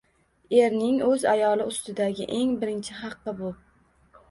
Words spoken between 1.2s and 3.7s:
ayoli ustidagi eng birinchi haqqi bu.